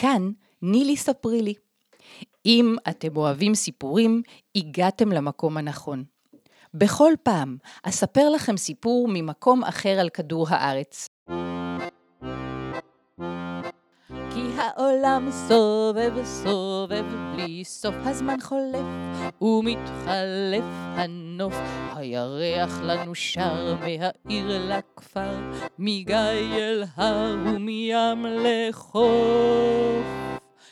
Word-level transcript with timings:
כאן 0.00 0.30
נילי 0.62 0.96
ספרי 0.96 1.42
לי. 1.42 1.54
אם 2.46 2.76
אתם 2.88 3.16
אוהבים 3.16 3.54
סיפורים, 3.54 4.22
הגעתם 4.56 5.12
למקום 5.12 5.56
הנכון. 5.56 6.04
בכל 6.74 7.12
פעם 7.22 7.56
אספר 7.82 8.28
לכם 8.30 8.56
סיפור 8.56 9.08
ממקום 9.08 9.64
אחר 9.64 10.00
על 10.00 10.08
כדור 10.08 10.46
הארץ. 10.50 11.08
כי 14.08 14.42
העולם 14.56 15.28
סובב 15.30 16.24
סובב 16.24 17.04
בלי 17.34 17.64
סוף 17.64 17.94
הזמן 18.04 18.40
חולף 18.40 18.86
ומתחלף 19.42 20.64
הנוף 21.36 21.54
הירח 21.94 22.80
לנו 22.82 23.14
שר 23.14 23.74
מהעיר 23.74 24.76
לכפר 24.76 25.50
מגיא 25.78 26.16
אל 26.56 26.84
הר 26.96 27.36
ומים 27.44 28.26
לחוף 28.26 30.06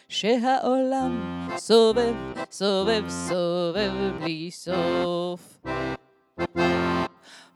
שהעולם 0.09 1.49
סובב 1.57 2.15
סובב 2.51 3.05
סובב 3.09 3.93
בלי 4.21 4.51
סוף 4.51 5.59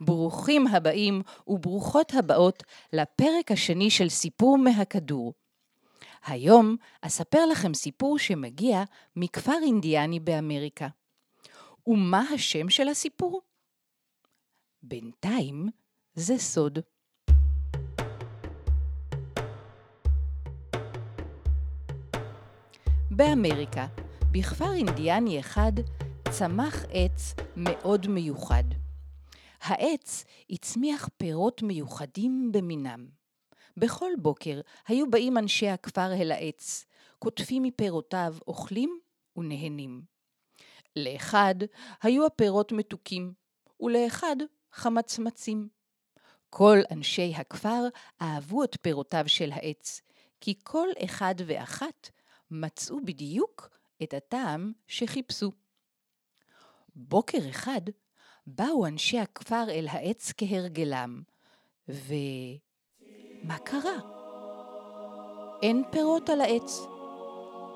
ברוכים 0.00 0.66
הבאים 0.66 1.22
וברוכות 1.46 2.14
הבאות 2.14 2.62
לפרק 2.92 3.50
השני 3.50 3.90
של 3.90 4.08
סיפור 4.08 4.58
מהכדור. 4.58 5.32
היום 6.26 6.76
אספר 7.02 7.46
לכם 7.46 7.74
סיפור 7.74 8.18
שמגיע 8.18 8.84
מכפר 9.16 9.58
אינדיאני 9.62 10.20
באמריקה. 10.20 10.88
ומה 11.88 12.20
השם 12.34 12.68
של 12.68 12.88
הסיפור? 12.88 13.42
בינתיים 14.82 15.68
זה 16.14 16.38
סוד. 16.38 16.78
באמריקה, 23.10 23.86
בכפר 24.32 24.72
אינדיאני 24.74 25.40
אחד, 25.40 25.72
צמח 26.30 26.84
עץ 26.90 27.34
מאוד 27.56 28.06
מיוחד. 28.06 28.64
העץ 29.60 30.24
הצמיח 30.50 31.08
פירות 31.16 31.62
מיוחדים 31.62 32.52
במינם. 32.52 33.08
בכל 33.76 34.10
בוקר 34.18 34.60
היו 34.86 35.10
באים 35.10 35.38
אנשי 35.38 35.68
הכפר 35.68 36.12
אל 36.12 36.32
העץ, 36.32 36.84
קוטפים 37.18 37.62
מפירותיו, 37.62 38.34
אוכלים 38.46 38.98
ונהנים. 39.36 40.17
לאחד 40.96 41.54
היו 42.02 42.26
הפירות 42.26 42.72
מתוקים, 42.72 43.32
ולאחד 43.80 44.36
חמצמצים. 44.72 45.68
כל 46.50 46.78
אנשי 46.90 47.32
הכפר 47.36 47.88
אהבו 48.22 48.64
את 48.64 48.76
פירותיו 48.82 49.24
של 49.26 49.52
העץ, 49.52 50.00
כי 50.40 50.54
כל 50.62 50.88
אחד 51.04 51.34
ואחת 51.46 52.10
מצאו 52.50 52.96
בדיוק 53.04 53.68
את 54.02 54.14
הטעם 54.14 54.72
שחיפשו. 54.86 55.52
בוקר 56.96 57.38
אחד 57.50 57.80
באו 58.46 58.86
אנשי 58.86 59.18
הכפר 59.18 59.64
אל 59.70 59.86
העץ 59.90 60.32
כהרגלם, 60.36 61.22
ו... 61.88 62.14
מה 63.42 63.58
קרה? 63.58 63.98
אין 65.62 65.82
פירות 65.90 66.28
על 66.28 66.40
העץ, 66.40 66.80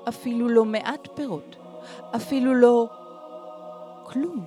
אפילו 0.09 0.49
לא 0.49 0.65
מעט 0.65 1.07
פירות, 1.15 1.55
אפילו 2.15 2.55
לא 2.55 3.02
כלום. 4.13 4.45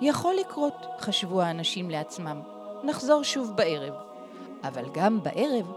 יכול 0.00 0.34
לקרות, 0.40 0.74
חשבו 0.98 1.42
האנשים 1.42 1.90
לעצמם, 1.90 2.42
נחזור 2.84 3.22
שוב 3.22 3.56
בערב. 3.56 3.94
אבל 4.62 4.84
גם 4.94 5.22
בערב 5.22 5.72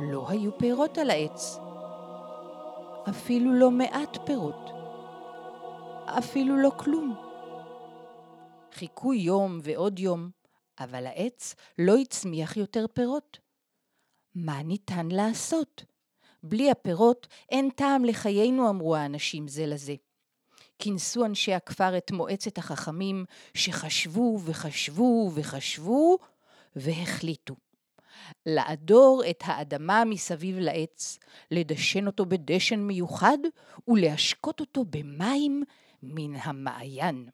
לא 0.00 0.28
היו 0.28 0.58
פירות 0.58 0.98
על 0.98 1.10
העץ. 1.10 1.58
אפילו 3.08 3.52
לא 3.52 3.70
מעט 3.70 4.18
פירות. 4.26 4.70
אפילו 6.04 6.56
לא 6.56 6.70
כלום. 6.76 7.16
חיכו 8.72 9.14
יום 9.14 9.58
ועוד 9.62 9.98
יום, 9.98 10.30
אבל 10.80 11.06
העץ 11.06 11.54
לא 11.78 11.96
הצמיח 11.96 12.56
יותר 12.56 12.86
פירות. 12.94 13.38
מה 14.34 14.62
ניתן 14.62 15.08
לעשות? 15.10 15.84
בלי 16.42 16.70
הפירות 16.70 17.26
אין 17.48 17.70
טעם 17.70 18.04
לחיינו, 18.04 18.70
אמרו 18.70 18.96
האנשים 18.96 19.48
זה 19.48 19.66
לזה. 19.66 19.94
כינסו 20.78 21.24
אנשי 21.24 21.54
הכפר 21.54 21.96
את 21.96 22.10
מועצת 22.10 22.58
החכמים, 22.58 23.24
שחשבו 23.54 24.40
וחשבו 24.44 25.30
וחשבו, 25.34 26.18
והחליטו. 26.76 27.54
לעדור 28.46 29.22
את 29.30 29.42
האדמה 29.44 30.04
מסביב 30.04 30.58
לעץ, 30.58 31.18
לדשן 31.50 32.06
אותו 32.06 32.26
בדשן 32.26 32.80
מיוחד 32.80 33.38
ולהשקות 33.88 34.60
אותו 34.60 34.84
במים 34.90 35.62
מן 36.02 36.34
המעיין. 36.34 37.28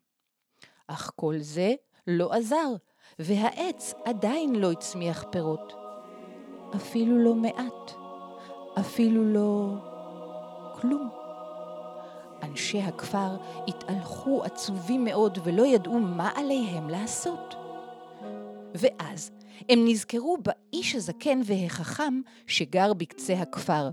אך 0.87 1.11
כל 1.16 1.34
זה 1.38 1.75
לא 2.06 2.32
עזר, 2.32 2.75
והעץ 3.19 3.94
עדיין 4.05 4.55
לא 4.55 4.72
הצמיח 4.72 5.25
פירות. 5.32 5.72
אפילו 6.76 7.19
לא 7.19 7.34
מעט, 7.34 7.93
אפילו 8.81 9.25
לא 9.32 9.75
כלום. 10.81 11.23
אנשי 12.44 12.81
הכפר 12.81 13.37
התהלכו 13.69 14.44
עצובים 14.44 15.05
מאוד 15.05 15.38
ולא 15.44 15.66
ידעו 15.66 15.99
מה 15.99 16.31
עליהם 16.34 16.88
לעשות. 16.88 17.55
ואז 18.75 19.31
הם 19.69 19.78
נזכרו 19.84 20.38
באיש 20.43 20.94
הזקן 20.94 21.41
והחכם 21.44 22.21
שגר 22.47 22.94
בקצה 22.94 23.34
הכפר. 23.34 23.91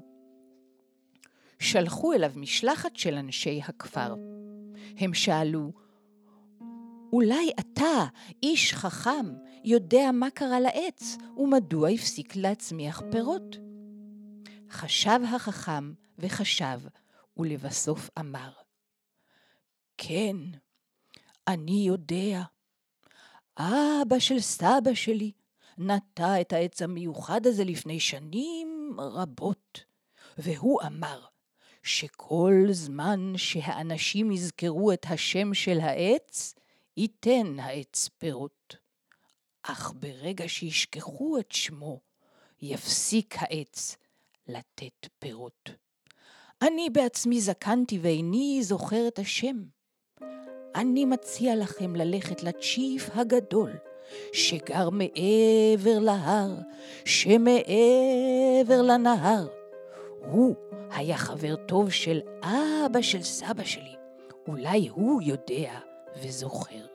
שלחו 1.60 2.14
אליו 2.14 2.32
משלחת 2.36 2.96
של 2.96 3.14
אנשי 3.14 3.62
הכפר. 3.64 4.16
הם 4.98 5.14
שאלו, 5.14 5.72
אולי 7.14 7.52
אתה, 7.60 8.06
איש 8.44 8.74
חכם, 8.74 9.26
יודע 9.64 10.12
מה 10.14 10.30
קרה 10.30 10.60
לעץ 10.60 11.18
ומדוע 11.38 11.90
הפסיק 11.90 12.36
להצמיח 12.36 13.02
פירות? 13.12 13.58
חשב 14.70 15.20
החכם 15.36 15.94
וחשב, 16.20 16.80
ולבסוף 17.42 18.10
אמר, 18.20 18.52
כן, 19.98 20.36
אני 21.48 21.84
יודע. 21.88 22.42
אבא 23.58 24.20
של 24.20 24.40
סבא 24.40 24.94
שלי 24.94 25.32
נטע 25.78 26.42
את 26.42 26.54
העץ 26.54 26.82
המיוחד 26.82 27.48
הזה 27.48 27.64
לפני 27.64 28.00
שנים 28.00 28.96
רבות, 29.00 29.84
והוא 30.38 30.82
אמר 30.82 31.26
שכל 31.84 32.54
זמן 32.72 33.34
שהאנשים 33.38 34.32
יזכרו 34.32 34.92
את 34.92 35.06
השם 35.10 35.54
של 35.54 35.80
העץ, 35.80 36.56
ייתן 36.98 37.60
העץ 37.60 38.10
פירות. 38.18 38.76
אך 39.64 39.94
ברגע 39.96 40.48
שישכחו 40.48 41.40
את 41.40 41.52
שמו, 41.52 42.00
יפסיק 42.62 43.36
העץ 43.38 43.98
לתת 44.48 45.08
פירות. 45.20 45.70
אני 46.62 46.90
בעצמי 46.90 47.42
זקנתי 47.42 48.00
ואיני 48.02 48.60
זוכר 48.64 49.08
את 49.08 49.20
השם. 49.20 49.64
אני 50.76 51.06
מציע 51.06 51.56
לכם 51.56 51.96
ללכת 51.96 52.44
לצ'יף 52.44 53.10
הגדול, 53.14 53.72
שגר 54.34 54.90
מעבר 54.90 56.00
להר, 56.00 56.56
שמעבר 57.06 58.82
לנהר. 58.82 59.48
הוא 60.32 60.56
היה 60.92 61.18
חבר 61.18 61.56
טוב 61.56 61.90
של 61.90 62.20
אבא 62.44 63.02
של 63.02 63.24
סבא 63.24 63.64
שלי. 63.64 63.96
אולי 64.48 64.88
הוא 64.88 65.22
יודע 65.22 65.80
וזוכר. 66.24 66.86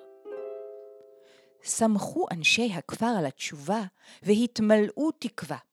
שמחו 1.63 2.27
אנשי 2.33 2.73
הכפר 2.73 3.15
על 3.19 3.27
התשובה 3.27 3.83
והתמלאו 4.23 5.11
תקווה. 5.11 5.66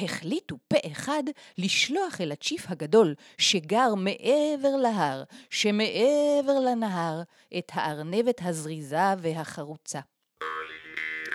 החליטו 0.00 0.56
פה 0.68 0.76
אחד 0.92 1.22
לשלוח 1.58 2.20
אל 2.20 2.32
הצ'יף 2.32 2.70
הגדול 2.70 3.14
שגר 3.38 3.94
מעבר 3.94 4.76
להר, 4.82 5.22
שמעבר 5.50 6.60
לנהר, 6.66 7.22
את 7.58 7.72
הארנבת 7.74 8.40
הזריזה 8.42 9.14
והחרוצה. 9.18 10.00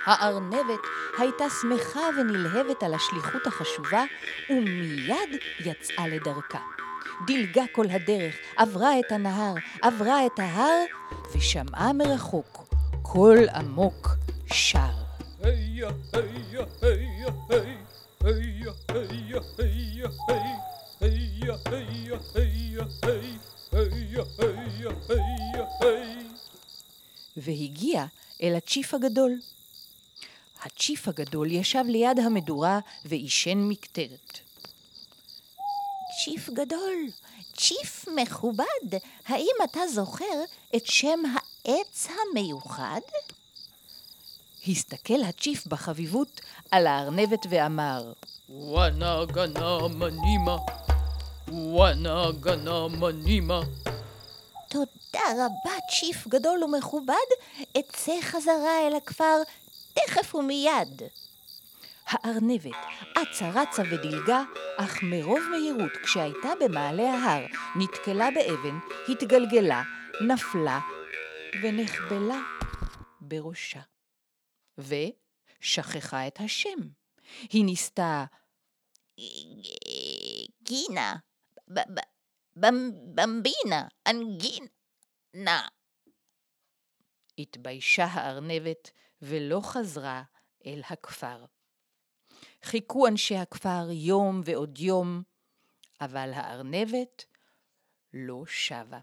הארנבת 0.05 0.79
הייתה 1.17 1.45
שמחה 1.61 2.09
ונלהבת 2.17 2.83
על 2.83 2.93
השליחות 2.93 3.47
החשובה, 3.47 4.03
ומיד 4.49 5.41
יצאה 5.59 6.07
לדרכה. 6.07 6.59
דילגה 7.25 7.63
כל 7.71 7.85
הדרך, 7.89 8.35
עברה 8.57 8.99
את 8.99 9.11
הנהר, 9.11 9.53
עברה 9.81 10.25
את 10.25 10.39
ההר, 10.39 10.83
ושמעה 11.35 11.93
מרחוק 11.93 12.67
קול 13.01 13.49
עמוק 13.55 14.09
שר. 14.53 14.79
היה, 15.41 15.89
היה, 16.13 16.63
היה, 16.81 17.29
היה, 17.49 17.76
והגיע 27.37 28.05
אל 28.43 28.55
הצ'יף 28.55 28.93
הגדול. 28.93 29.39
הצ'יף 30.61 31.07
הגדול 31.07 31.51
ישב 31.51 31.83
ליד 31.87 32.19
המדורה 32.19 32.79
ועישן 33.05 33.57
מקטרת. 33.57 34.39
צ'יף 36.23 36.49
גדול, 36.49 36.95
צ'יף 37.57 38.05
מכובד, 38.15 38.99
האם 39.25 39.55
אתה 39.63 39.87
זוכר 39.87 40.43
את 40.75 40.85
שם 40.85 41.19
העץ 41.65 42.07
המיוחד? 42.07 43.01
הסתכל 44.69 45.23
הצ'יף 45.29 45.67
בחביבות 45.67 46.41
על 46.71 46.87
הארנבת 46.87 47.45
ואמר, 47.49 48.13
וואנה 48.49 49.25
גנה 49.25 49.77
מנימה, 49.87 50.57
וואנה 51.47 52.25
גנה 52.39 52.87
מנימה. 52.87 53.59
תודה 54.69 55.25
רבה, 55.33 55.75
צ'יף 55.99 56.27
גדול 56.27 56.63
ומכובד, 56.63 57.27
אצא 57.79 58.21
חזרה 58.21 58.87
אל 58.87 58.95
הכפר 58.95 59.37
תכף 59.93 60.35
ומיד. 60.35 61.01
הארנבת 62.07 62.77
אצה 63.13 63.49
רצה 63.49 63.83
ודילגה, 63.91 64.43
אך 64.77 65.03
מרוב 65.03 65.39
מהירות 65.51 65.91
כשהייתה 66.03 66.49
במעלה 66.59 67.13
ההר, 67.13 67.45
נתקלה 67.75 68.29
באבן, 68.35 68.77
התגלגלה, 69.09 69.83
נפלה 70.27 70.79
ונחבלה 71.63 72.39
בראשה. 73.21 73.79
ושכחה 74.77 76.27
את 76.27 76.39
השם. 76.39 76.79
היא 77.49 77.65
ניסתה 77.65 78.25
גינה, 80.63 81.15
במבינה, 83.15 83.87
אנגינה. 84.07 85.67
התביישה 87.37 88.05
הארנבת 88.05 88.91
ולא 89.21 89.61
חזרה 89.63 90.23
אל 90.65 90.81
הכפר. 90.89 91.45
חיכו 92.63 93.07
אנשי 93.07 93.35
הכפר 93.35 93.87
יום 93.91 94.41
ועוד 94.45 94.79
יום, 94.79 95.23
אבל 96.01 96.31
הארנבת 96.33 97.25
לא 98.13 98.43
שבה. 98.45 98.99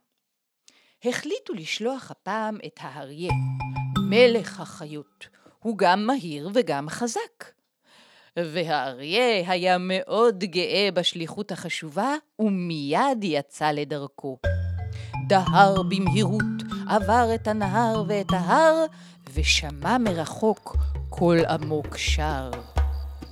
החליטו 1.04 1.52
לשלוח 1.52 2.10
הפעם 2.10 2.58
את 2.66 2.78
האריה, 2.80 3.32
מלך 4.10 4.60
החיות. 4.60 5.26
הוא 5.64 5.78
גם 5.78 6.06
מהיר 6.06 6.50
וגם 6.54 6.88
חזק. 6.88 7.44
והאריה 8.36 9.50
היה 9.50 9.76
מאוד 9.78 10.44
גאה 10.44 10.88
בשליחות 10.94 11.52
החשובה, 11.52 12.14
ומיד 12.38 13.18
יצא 13.24 13.70
לדרכו. 13.70 14.38
דהר 15.28 15.82
במהירות, 15.82 16.62
עבר 16.88 17.28
את 17.34 17.48
הנהר 17.48 18.04
ואת 18.08 18.32
ההר, 18.32 18.84
ושמע 19.34 19.98
מרחוק 19.98 20.76
קול 21.08 21.44
עמוק 21.44 21.96
שר. 21.96 22.50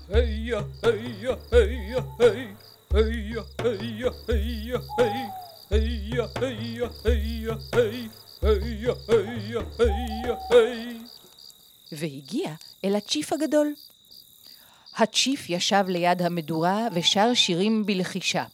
היה, 0.09 0.61
היה, 0.83 1.35
היה, 1.53 2.01
היה, 2.21 2.51
היה, 2.91 3.43
היה, 3.59 4.11
היה, 4.29 4.89
היה, 4.91 5.49
היה, 5.71 6.87
היה, 7.05 7.55
היה, 8.43 8.93
היה, 9.09 9.61
היה, 9.79 10.35
היה. 10.51 11.02
והגיע 11.93 12.55
אל 12.85 12.97
הצ'יף 12.97 13.33
הגדול. 13.33 13.75
הצ'יף 14.97 15.51
ישב 15.51 15.85
ליד 15.89 16.23
המדורה 16.23 16.89
ושר 16.93 17.35
שירים 17.35 17.87
בלחישה. 17.87 18.45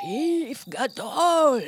צ'יף 0.00 0.68
גדול, 0.68 1.62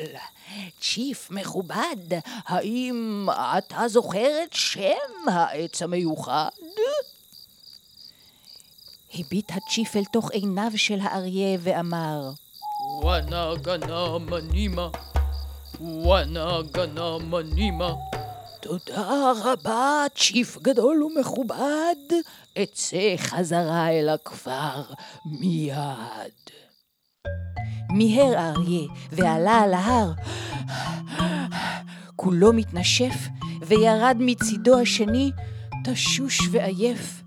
צ'יף 0.81 1.31
מכובד, 1.31 1.97
האם 2.27 3.29
אתה 3.59 3.89
זוכר 3.89 4.43
את 4.45 4.53
שם 4.53 5.29
העץ 5.29 5.83
המיוחד? 5.83 6.49
הביט 9.15 9.53
הצ'יף 9.53 9.97
אל 9.97 10.05
תוך 10.05 10.31
עיניו 10.31 10.71
של 10.77 10.99
האריה 11.01 11.59
ואמר, 11.61 12.31
וואנה 13.03 13.55
גנה 13.63 14.19
מנימה, 14.19 14.89
וואנה 15.81 16.63
גנה 16.73 17.19
מנימה. 17.19 17.93
תודה 18.61 19.33
רבה, 19.45 20.05
צ'יף 20.17 20.59
גדול 20.63 21.03
ומכובד, 21.03 21.97
אצא 22.63 23.17
חזרה 23.17 23.91
אל 23.91 24.09
הכפר 24.09 24.83
מיד. 25.41 26.33
מיהר 27.91 28.39
האריה 28.39 28.89
ועלה 29.13 29.53
על 29.53 29.75
ההר. 29.75 30.13
כולו 32.17 32.53
מתנשף 32.53 33.15
וירד 33.67 34.17
מצידו 34.21 34.81
השני, 34.81 35.31
תשוש 35.85 36.41
ועייף. 36.51 37.23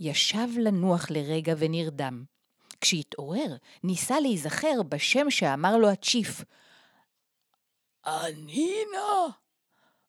ישב 0.00 0.48
לנוח 0.58 1.10
לרגע 1.10 1.54
ונרדם. 1.58 2.24
כשהתעורר, 2.80 3.56
ניסה 3.84 4.20
להיזכר 4.20 4.82
בשם 4.88 5.30
שאמר 5.30 5.76
לו 5.76 5.90
הצ'יף. 5.90 6.44
אנינה, 8.06 9.28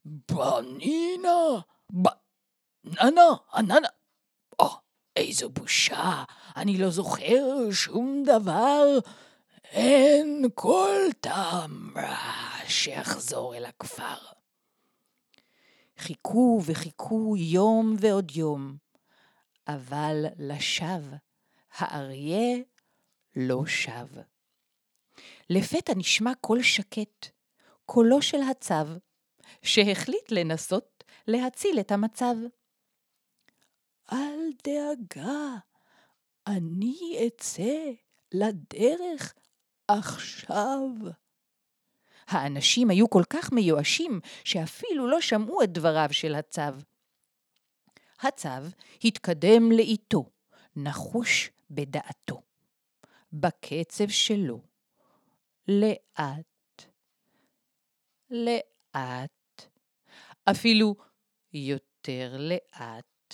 בנינה, 0.05 1.59
בננה, 1.89 3.29
עננה. 3.53 3.88
או, 4.59 4.69
איזו 5.15 5.50
בושה, 5.50 6.23
אני 6.55 6.77
לא 6.77 6.89
זוכר 6.89 7.71
שום 7.71 8.23
דבר. 8.25 8.85
אין 9.63 10.45
כל 10.55 11.00
טעם 11.19 11.93
רע 11.98 12.67
שיחזור 12.67 13.55
אל 13.55 13.65
הכפר. 13.65 14.17
חיכו 15.98 16.62
וחיכו 16.65 17.36
יום 17.38 17.95
ועוד 18.00 18.31
יום, 18.36 18.77
אבל 19.67 20.25
לשווא, 20.38 21.17
האריה 21.77 22.57
לא 23.36 23.65
שב. 23.65 24.07
לפתע 25.50 25.93
נשמע 25.95 26.31
קול 26.41 26.63
שקט, 26.63 27.27
קולו 27.86 28.22
של 28.22 28.41
הצב, 28.51 28.88
שהחליט 29.62 30.31
לנסות 30.31 31.03
להציל 31.27 31.79
את 31.79 31.91
המצב. 31.91 32.36
אל 34.12 34.39
דאגה, 34.63 35.57
אני 36.48 37.27
אצא 37.27 37.91
לדרך 38.33 39.33
עכשיו. 39.88 40.89
האנשים 42.27 42.89
היו 42.89 43.10
כל 43.10 43.24
כך 43.29 43.51
מיואשים 43.51 44.19
שאפילו 44.43 45.07
לא 45.07 45.22
שמעו 45.22 45.63
את 45.63 45.72
דבריו 45.72 46.10
של 46.12 46.36
הצב. 46.36 46.75
הצב 48.19 48.63
התקדם 49.03 49.72
לאיתו, 49.72 50.29
נחוש 50.75 51.50
בדעתו, 51.72 52.41
בקצב 53.33 54.07
שלו, 54.10 54.62
לאט, 55.67 56.86
לאט, 58.29 59.31
אפילו 60.51 60.95
יותר 61.53 62.35
לאט, 62.38 63.33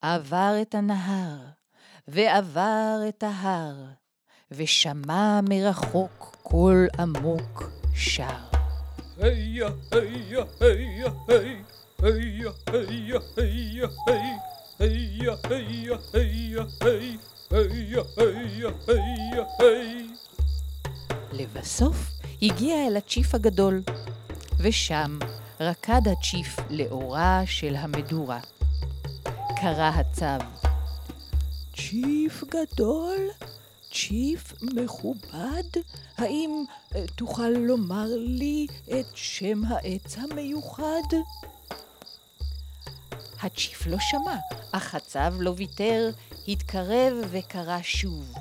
עבר 0.00 0.54
את 0.62 0.74
הנהר, 0.74 1.38
ועבר 2.08 3.00
את 3.08 3.22
ההר, 3.22 3.84
ושמע 4.50 5.40
מרחוק 5.48 6.36
קול 6.42 6.86
עמוק 6.98 7.70
שר. 7.94 8.48
לבסוף 21.32 21.96
הגיע 22.42 22.86
אל 22.86 22.96
הצ'יף 22.96 23.34
הגדול, 23.34 23.82
ושם 24.58 25.18
רקד 25.60 26.08
הצ'יף 26.08 26.56
לאורה 26.70 27.42
של 27.46 27.76
המדורה. 27.76 28.40
קרא 29.60 29.90
הצב, 29.94 30.38
צ'יף 31.76 32.44
גדול, 32.44 33.16
צ'יף 33.92 34.54
מכובד, 34.62 35.80
האם 36.18 36.64
אה, 36.94 37.04
תוכל 37.16 37.48
לומר 37.48 38.06
לי 38.16 38.66
את 38.84 39.06
שם 39.14 39.64
העץ 39.64 40.16
המיוחד? 40.18 41.02
הצ'יף 43.42 43.86
לא 43.86 43.96
שמע, 44.00 44.36
אך 44.72 44.94
הצב 44.94 45.34
לא 45.38 45.54
ויתר, 45.56 46.10
התקרב 46.48 47.14
וקרא 47.30 47.78
שוב. 47.82 48.34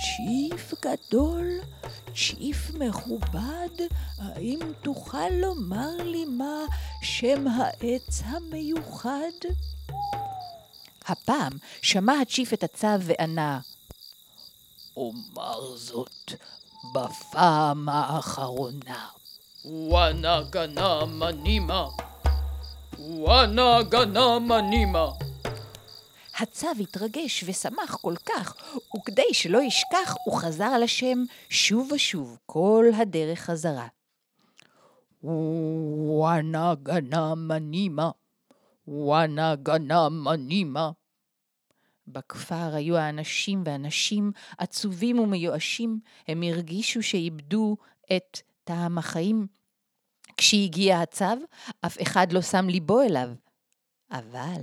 צ'יף 0.00 0.74
גדול, 0.84 1.46
צ'יף 2.14 2.70
מכובד, 2.74 3.68
האם 4.18 4.58
תוכל 4.82 5.28
לומר 5.28 5.96
לי 6.04 6.24
מה 6.24 6.58
שם 7.02 7.44
העץ 7.48 8.22
המיוחד? 8.24 9.48
הפעם 11.06 11.52
שמע 11.82 12.12
הצ'יף 12.22 12.52
את 12.52 12.62
הצו 12.64 13.00
וענה, 13.00 13.60
אומר 14.96 15.76
זאת 15.76 16.32
בפעם 16.94 17.88
האחרונה. 17.88 19.08
וואנה 19.64 20.42
גנה 20.50 21.04
מנימה, 21.04 21.88
וואנה 22.98 23.82
גנה 23.82 24.38
מנימה. 24.38 25.10
הצב 26.38 26.80
התרגש 26.80 27.44
ושמח 27.46 27.96
כל 27.96 28.14
כך, 28.26 28.56
וכדי 28.96 29.34
שלא 29.34 29.62
ישכח, 29.62 30.14
הוא 30.24 30.38
חזר 30.40 30.64
על 30.64 30.82
השם 30.82 31.18
שוב 31.48 31.92
ושוב, 31.92 32.38
כל 32.46 32.86
הדרך 32.96 33.38
חזרה. 33.40 33.86
וואנה 35.22 36.74
גנה 36.82 37.34
מנימה, 37.34 38.10
וואנה 38.88 39.54
גנה 39.56 40.08
מנימה. 40.08 40.90
בכפר 42.06 42.74
היו 42.74 42.96
האנשים 42.96 43.62
והנשים 43.66 44.32
עצובים 44.58 45.18
ומיואשים, 45.18 46.00
הם 46.28 46.42
הרגישו 46.42 47.02
שאיבדו 47.02 47.76
את 48.16 48.40
טעם 48.64 48.98
החיים. 48.98 49.46
כשהגיע 50.36 51.00
הצו, 51.00 51.24
אף 51.86 52.02
אחד 52.02 52.32
לא 52.32 52.42
שם 52.42 52.68
ליבו 52.68 53.02
אליו. 53.02 53.28
אבל 54.10 54.62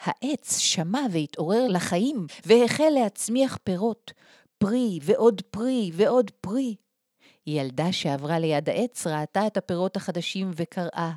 העץ 0.00 0.58
שמע 0.58 1.00
והתעורר 1.10 1.66
לחיים, 1.68 2.26
והחל 2.44 2.88
להצמיח 2.94 3.58
פירות, 3.64 4.12
פרי 4.58 4.98
ועוד 5.02 5.42
פרי 5.50 5.90
ועוד 5.94 6.30
פרי. 6.40 6.74
ילדה 7.46 7.92
שעברה 7.92 8.38
ליד 8.38 8.68
העץ 8.68 9.06
ראתה 9.06 9.46
את 9.46 9.56
הפירות 9.56 9.96
החדשים 9.96 10.50
וקראה, 10.54 11.12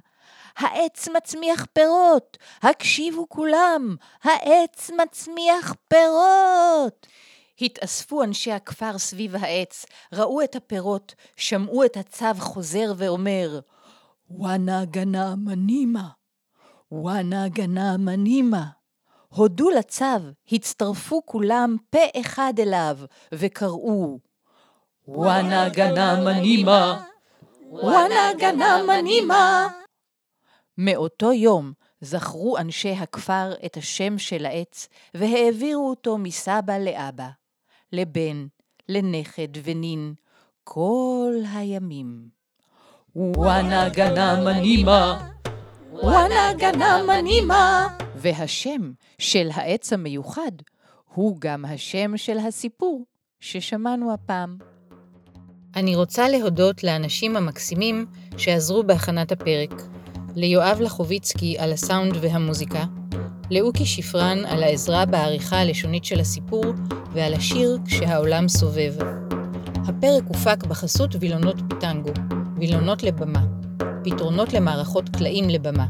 העץ 0.58 1.08
מצמיח 1.08 1.66
פירות, 1.74 2.38
הקשיבו 2.62 3.30
כולם, 3.30 3.96
העץ 4.24 4.92
מצמיח 5.02 5.74
פירות. 5.88 7.08
התאספו 7.62 8.24
אנשי 8.24 8.52
הכפר 8.52 8.98
סביב 8.98 9.36
העץ, 9.36 9.86
ראו 10.14 10.42
את 10.42 10.56
הפירות, 10.56 11.16
שמעו 11.36 11.86
את 11.86 11.98
הצו 11.98 12.34
חוזר 12.40 12.94
ואומר, 12.98 13.60
וואנה 14.30 14.86
גנה 14.86 15.36
מנימה, 15.36 16.10
וואנה 16.96 17.48
גנה 17.48 17.98
מנימה. 17.98 18.64
הודו 19.30 19.70
לצו, 19.70 20.06
הצטרפו 20.52 21.22
כולם 21.26 21.76
פה 21.90 22.00
אחד 22.22 22.54
אליו, 22.60 22.98
וקראו, 23.34 24.20
וואנה 25.08 25.70
גנה 25.70 26.24
מנימה, 26.26 27.04
וואנה 27.70 28.34
גנה 28.38 28.84
מנימה. 28.88 29.68
מאותו 30.78 31.34
יום 31.34 31.74
זכרו 32.02 32.58
אנשי 32.58 32.92
הכפר 32.92 33.54
את 33.66 33.78
השם 33.78 34.18
של 34.18 34.46
העץ, 34.46 34.88
והעבירו 35.14 35.90
אותו 35.90 36.18
מסבא 36.18 36.78
לאבא, 36.78 37.30
לבן, 37.92 38.46
לנכד 38.90 39.48
ונין, 39.64 40.14
כל 40.64 41.34
הימים. 41.54 42.30
וואנה 43.16 43.90
גנה 43.90 44.44
מנימה, 44.46 45.33
וואנה 46.02 46.54
גנה 46.58 47.04
מנימה. 47.08 47.88
והשם 48.16 48.92
של 49.20 49.50
העץ 49.54 49.94
המיוחד 49.94 50.52
הוא 51.14 51.38
גם 51.40 51.66
השם 51.66 52.18
של 52.18 52.38
הסיפור 52.38 53.06
ששמענו 53.40 54.14
הפעם. 54.14 54.58
אני 55.76 55.96
רוצה 55.96 56.30
להודות 56.30 56.84
לאנשים 56.84 57.36
המקסימים 57.36 58.06
שעזרו 58.38 58.84
בהכנת 58.84 59.32
הפרק. 59.32 59.74
ליואב 60.36 60.82
לחוביצקי 60.82 61.58
על 61.60 61.74
הסאונד 61.74 62.18
והמוזיקה, 62.22 62.84
לאוקי 63.52 63.86
שפרן 63.86 64.46
על 64.46 64.64
העזרה 64.64 65.06
בעריכה 65.06 65.58
הלשונית 65.62 66.06
של 66.06 66.20
הסיפור 66.20 66.66
ועל 67.12 67.34
השיר 67.34 67.78
"כשהעולם 67.86 68.48
סובב". 68.48 68.94
הפרק 69.88 70.24
הופק 70.28 70.64
בחסות 70.64 71.16
וילונות 71.20 71.56
פיטנגו, 71.70 72.12
וילונות 72.58 73.04
לבמה, 73.04 73.46
פתרונות 74.04 74.54
למערכות 74.54 75.10
קלעים 75.10 75.50
לבמה. 75.50 75.86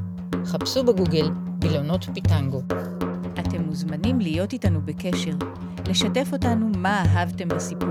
חפשו 0.46 0.84
בגוגל 0.84 1.32
וילונות 1.62 2.05
פיטנגו. 2.13 2.62
אתם 3.39 3.62
מוזמנים 3.62 4.20
להיות 4.20 4.53
איתנו 4.53 4.82
בקשר, 4.86 5.32
לשתף 5.88 6.29
אותנו 6.34 6.70
מה 6.77 7.03
אהבתם 7.05 7.48
בסיפור, 7.48 7.89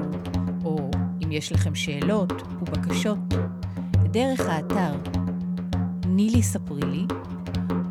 או 0.64 0.91
אם 1.25 1.33
יש 1.33 1.52
לכם 1.52 1.75
שאלות 1.75 2.33
ובקשות, 2.62 3.19
דרך 4.11 4.41
האתר 4.41 4.95
נילי 6.07 6.43
ספרי 6.43 6.83
לי, 6.83 7.07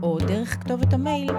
או 0.01 0.17
דרך 0.27 0.63
כתובת 0.63 0.93
המייל 0.93 1.31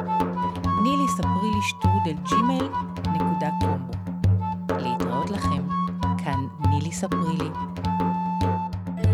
נילי 0.82 1.08
ספרי 1.08 1.50
לי 1.54 1.62
שטרודל 1.62 2.22
ג'ימל 2.28 2.68
נקודה 3.14 3.50
קומבו. 3.61 3.92
להתראות 4.78 5.30
לכם, 5.30 5.68
כאן 6.18 6.46
נילי 6.70 6.92
ספרי 6.92 7.37
לי. 7.38 7.71